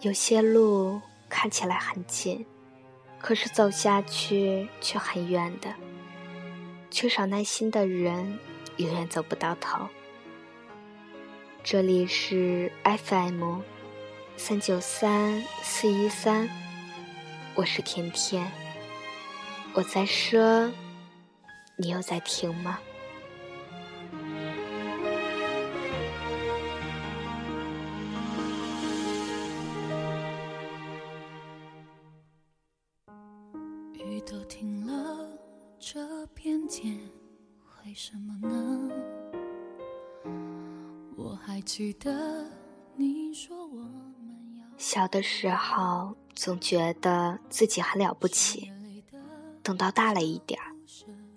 [0.00, 2.46] 有些路看起来很近，
[3.18, 5.68] 可是走下去却很远的。
[6.90, 8.38] 缺少耐心的人，
[8.78, 9.86] 永远走不到头。
[11.62, 13.58] 这里是 FM
[14.38, 16.48] 三九三四一三，
[17.54, 18.50] 我是甜甜。
[19.74, 20.72] 我在说，
[21.76, 22.80] 你有在听吗？
[41.42, 42.46] 还记得
[42.96, 43.90] 你说我们
[44.58, 48.70] 要小的时候总觉得自己很了不起，
[49.62, 50.74] 等到大了一点儿，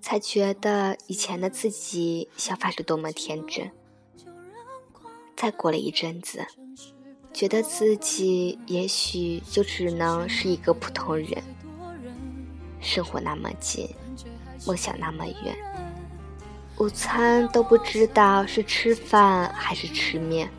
[0.01, 3.71] 才觉得以前的自己想法是多么天真。
[5.35, 6.45] 再过了一阵子，
[7.33, 11.41] 觉得自己也许就只能是一个普通人。
[12.79, 13.89] 生活那么近，
[14.67, 15.57] 梦想那么远，
[16.77, 20.49] 午餐都不知道是吃饭还是吃面，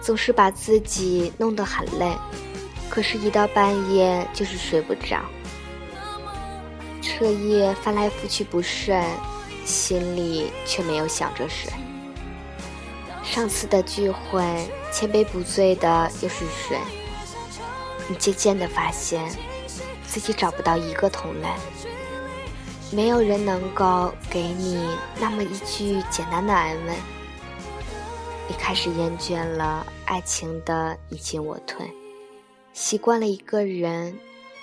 [0.00, 2.16] 总是把自己弄得很累，
[2.88, 5.22] 可是，一到半夜就是睡不着，
[7.02, 9.02] 彻夜翻来覆去不睡，
[9.64, 11.70] 心里却没有想着谁。
[13.22, 14.42] 上次的聚会，
[14.92, 16.78] 千杯不醉的又是谁？
[18.08, 19.30] 你渐渐的发现。
[20.08, 21.46] 自己找不到一个同类，
[22.92, 24.84] 没有人能够给你
[25.20, 26.94] 那么一句简单的安慰。
[28.48, 31.88] 你开始厌倦了爱情的你进我退，
[32.72, 34.18] 习惯了一个人，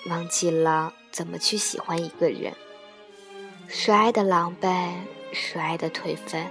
[0.09, 2.53] 忘记了怎么去喜欢一个人。
[3.67, 4.91] 谁爱的狼狈，
[5.31, 6.45] 谁爱的颓废，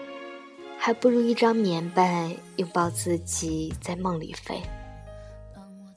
[0.79, 4.63] 还不如一张棉被拥抱自己在梦里飞。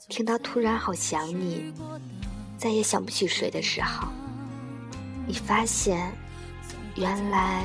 [0.09, 1.73] 听到突然好想你。
[2.57, 4.09] 再也想不起谁的时候，
[5.29, 6.11] 你发现，
[6.95, 7.63] 原来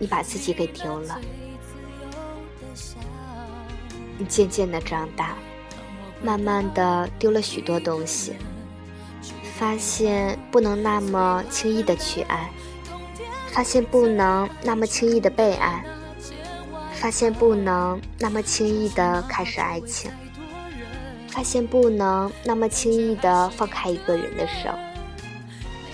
[0.00, 1.16] 你把自己给丢了。
[4.18, 5.36] 你渐渐的长大，
[6.20, 8.34] 慢慢的丢了许多东西，
[9.56, 12.50] 发现不能那么轻易的去爱，
[13.46, 15.84] 发现不能那么轻易的被爱，
[16.94, 20.10] 发现不能那么轻易的开始爱情。
[21.28, 24.68] 发现不能那么轻易的放开一个人的手，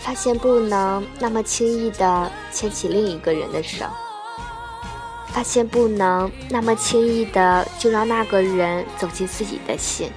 [0.03, 3.85] 发现不能那么轻易的牵起另一个人的手，
[5.29, 10.11] 发现不能那么轻易的就让那个人走进自己的心，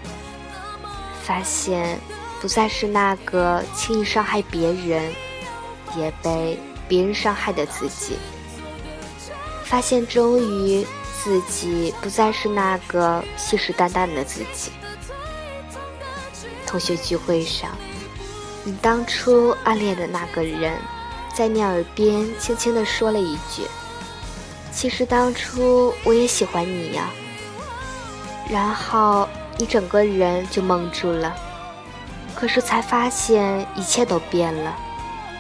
[1.22, 2.00] 发现
[2.42, 5.14] 不再是那个轻易伤害别人，
[5.98, 6.58] 也被
[6.88, 8.18] 别人伤害的自己，
[9.66, 10.86] 发现终于
[11.22, 14.72] 自己不再是那个信誓旦旦的自己。
[16.66, 17.70] 同学聚会上，
[18.66, 20.78] 你当初暗恋的那个人，
[21.35, 23.68] 在你耳边轻轻地说了一句
[24.72, 27.09] ：“其实当初我也喜欢你呀。”
[28.50, 31.35] 然后你整个人就懵住了，
[32.34, 34.73] 可是才发现一切都变了，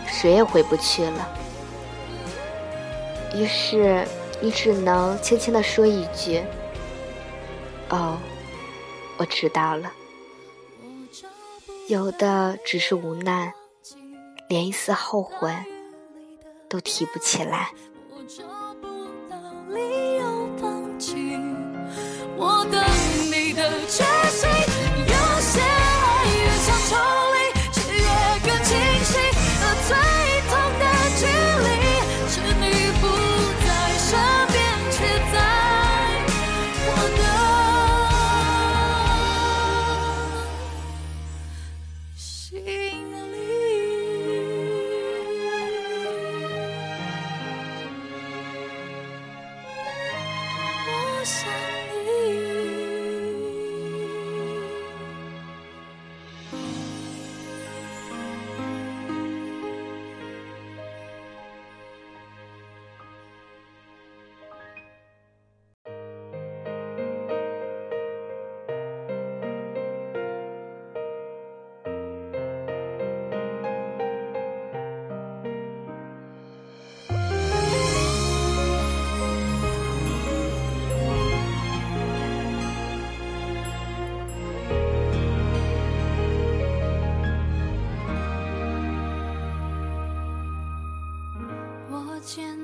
[0.05, 1.29] 谁也回不去了。
[3.33, 4.05] 于是
[4.41, 6.43] 你只能轻轻地说一句
[7.87, 8.17] ：“哦，
[9.17, 9.89] 我知道了。”
[11.87, 13.53] 有的只是无奈
[14.47, 15.53] 连一丝后悔
[16.69, 17.71] 都提不起来。
[18.09, 18.43] 我找
[18.81, 18.87] 不
[19.29, 19.37] 到
[19.69, 21.37] 理由放弃
[22.37, 22.82] 我的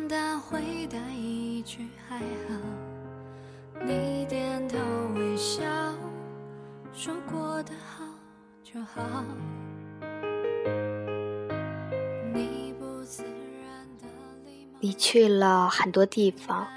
[0.09, 2.59] 他回答一句还好。
[3.85, 4.75] 你点头
[5.13, 5.61] 微笑
[6.91, 8.03] 说过的好
[8.63, 9.23] 就好。
[12.33, 14.07] 你不自然的
[14.43, 16.67] 礼貌你去了很多地方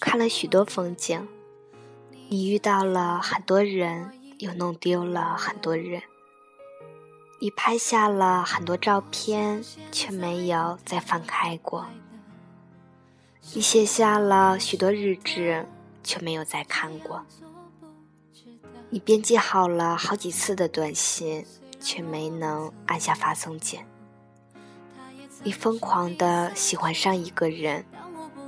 [0.00, 1.28] 看了许多风景
[2.28, 6.02] 你遇到了很多人又弄丢了很多人。
[7.42, 11.86] 你拍下了很多照片却没有再翻开过。
[13.50, 15.66] 你写下了许多日志，
[16.02, 17.26] 却没有再看过。
[18.88, 21.44] 你编辑好了好几次的短信，
[21.80, 23.86] 却没能按下发送键。
[25.42, 27.84] 你疯狂的喜欢上一个人，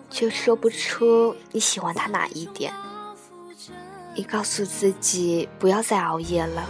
[0.08, 2.73] 却说不出你喜欢他哪一点。
[4.14, 6.67] 你告诉自己不要再熬夜了，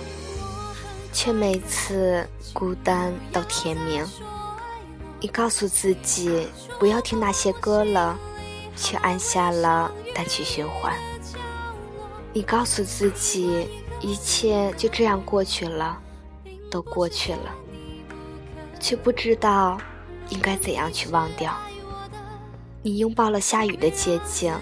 [1.12, 4.05] 却每次孤单到天明。
[5.25, 6.47] 你告诉自己
[6.79, 8.15] 不要听那些歌了，
[8.76, 10.93] 却按下了单曲循环。
[12.35, 13.67] 你告诉自己
[14.03, 15.99] 一切就这样过去了，
[16.71, 17.55] 都过去了，
[18.79, 19.79] 却不知道。
[20.29, 21.56] 应该怎样去忘掉？
[22.82, 24.55] 你拥抱了下雨的街景，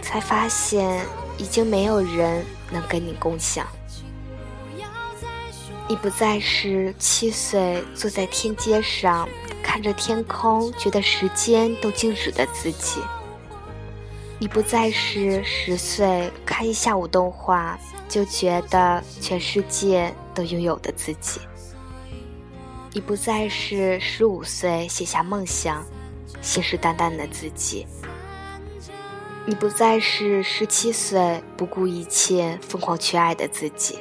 [0.00, 1.04] 才发现
[1.36, 3.66] 已经没有人能跟你共享。
[5.86, 9.28] 你不再是七岁坐在天阶上
[9.68, 13.02] 看着天空，觉得时间都静止的自己。
[14.38, 17.78] 你不再是十岁看一下午动画
[18.08, 21.38] 就觉得全世界都拥有的自己。
[22.94, 25.84] 你不再是十五岁写下梦想、
[26.40, 27.84] 信誓旦旦的自己；
[29.44, 33.98] 你不再是十七岁不顾一切疯狂去爱的自己。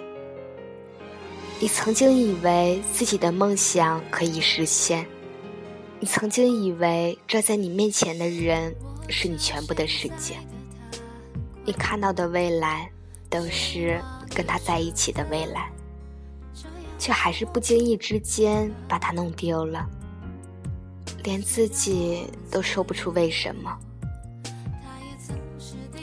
[1.60, 5.06] 你曾经以为自己的梦想可以实现，
[6.00, 8.76] 你曾经以为站在你面前的人
[9.10, 10.36] 是你全部的世界。
[11.66, 12.90] 你看到的未来，
[13.30, 14.00] 都是
[14.30, 15.70] 跟他在一起的未来。
[17.00, 19.88] 却还是不经意之间把他弄丢了，
[21.24, 23.78] 连自己都说不出为什么。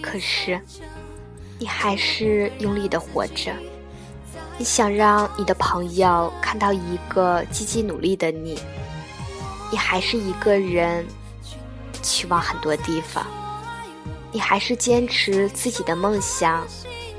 [0.01, 0.61] 可是，
[1.59, 3.53] 你还是用力的活着。
[4.57, 8.59] 你想让你的朋友看到一个积极努力的你。
[9.71, 11.07] 你还是一个人
[12.03, 13.27] 去往很多地方。
[14.31, 16.67] 你还是坚持自己的梦想，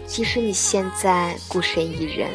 [0.06, 2.30] 即使你现在孤身一人。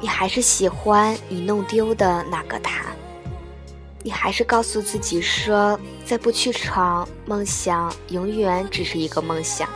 [0.00, 2.86] 你还是喜欢你弄丢的那个他，
[4.02, 9.68] 你还是告诉自己说，再不去闯，梦想永远只是一个梦想。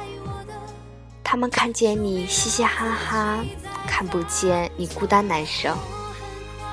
[1.22, 3.44] 他们看见你嘻嘻哈哈，
[3.86, 5.72] 看不见你孤单难受；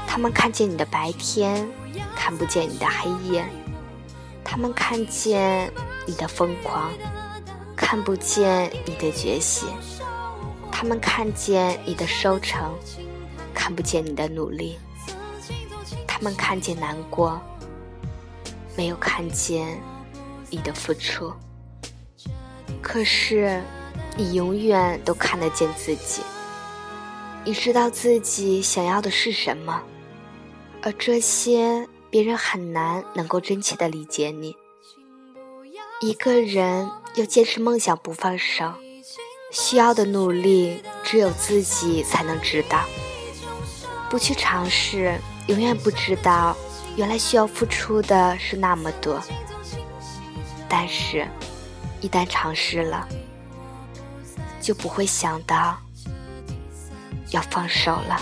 [0.05, 1.69] 他们看见你的白天，
[2.15, 3.43] 看不见你的黑夜；
[4.43, 5.71] 他们看见
[6.05, 6.91] 你的疯狂，
[7.75, 9.69] 看不见你的决心；
[10.71, 12.73] 他们看见你的收成。
[13.53, 14.79] 看不见你的努力，
[16.07, 17.39] 他们看见难过，
[18.75, 19.79] 没有看见
[20.49, 21.31] 你的付出。
[22.81, 23.61] 可是，
[24.17, 26.23] 你永远都看得见自己。
[27.45, 29.79] 你知道自己想要的是什么，
[30.83, 34.55] 而这些别人很难能够真切的理解你。
[36.01, 38.73] 一个人要坚持梦想不放手，
[39.51, 42.83] 需要的努力只有自己才能知道。
[44.09, 46.57] 不去尝试，永远不知道，
[46.95, 49.21] 原来需要付出的是那么多。
[50.67, 51.27] 但是，
[52.01, 53.07] 一旦尝试了，
[54.59, 55.77] 就不会想到
[57.29, 58.19] 要放手了。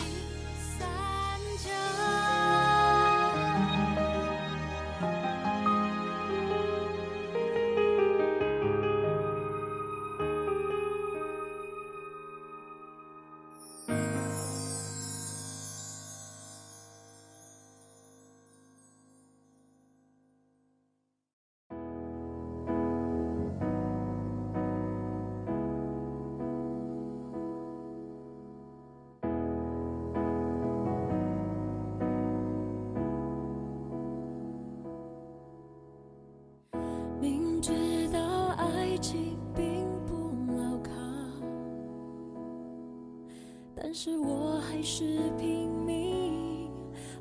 [44.79, 45.03] 还是
[45.37, 46.71] 拼命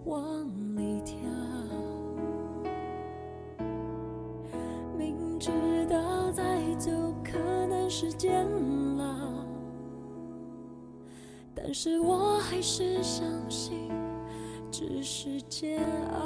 [0.05, 0.23] 往
[0.77, 1.17] 里跳，
[4.97, 5.51] 明知
[5.91, 6.89] 道再走
[7.25, 7.37] 可
[7.67, 8.47] 能是监
[8.97, 9.05] 牢，
[11.53, 13.91] 但是我还是相信
[14.71, 16.21] 只是煎熬。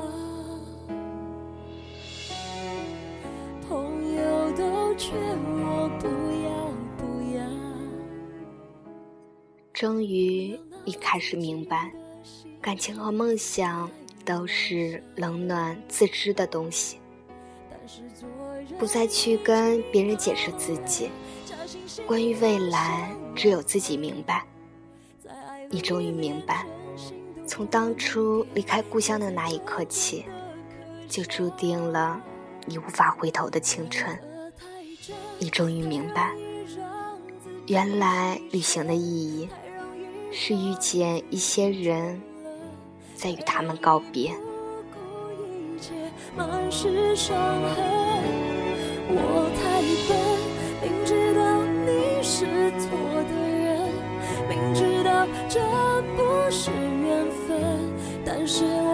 [3.67, 6.07] 朋友都劝我不
[6.45, 6.53] 要
[6.99, 7.43] 不要。
[9.73, 11.91] 终于，你开始明白，
[12.61, 13.91] 感情和梦想
[14.25, 16.99] 都是冷暖自知的东西。
[18.79, 21.11] 不再去跟别人解释自己，
[22.07, 24.45] 关于未来，只有自己明白。
[25.71, 26.67] 你终于明白，
[27.47, 30.25] 从当初离开故乡的那一刻起，
[31.09, 32.21] 就注定了
[32.67, 34.19] 你无法回头的青春。
[35.39, 36.35] 你终于明白，
[37.67, 39.49] 原来旅行的意义，
[40.35, 42.21] 是遇见一些人，
[43.15, 44.33] 再与他们告别。
[46.35, 47.85] 满是伤痕
[49.09, 49.17] 我
[49.59, 50.11] 太笨，
[50.83, 51.41] 明知道
[51.85, 51.91] 你
[52.23, 52.47] 是
[52.81, 52.89] 错
[53.29, 53.93] 的人，
[54.49, 55.61] 明知道这
[56.17, 56.21] 不
[56.51, 57.53] 是缘分，
[58.25, 58.92] 但是我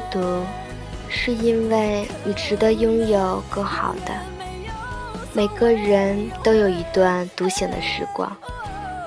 [0.00, 0.46] 孤独，
[1.10, 4.14] 是因为你值得拥有更好的。
[5.34, 8.34] 每个人都有一段独行的时光，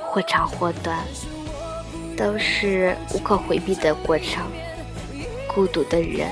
[0.05, 0.99] 或长或短，
[2.15, 4.43] 都是无可回避的过程。
[5.47, 6.29] 孤独的人，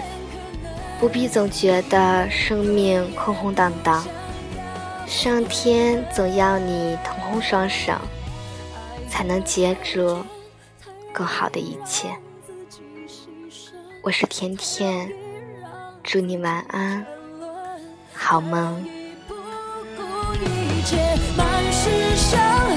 [1.00, 4.06] 不必总觉得生命空空荡荡，
[5.08, 7.94] 上天总要你腾空双手，
[9.10, 10.24] 才能接住
[11.12, 12.10] 更好的一切。
[14.04, 15.12] 我是甜甜
[16.04, 17.06] 祝你晚安
[18.12, 18.84] 好梦。
[19.28, 19.36] 不
[19.96, 20.98] 顾一切
[21.38, 22.71] 满是伤